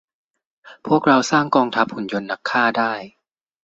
[0.85, 2.93] พวกเราสร้างกองทัพหุ่นยนต์นักฆ่าได้